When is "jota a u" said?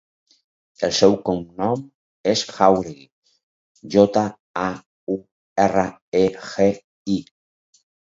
3.99-5.21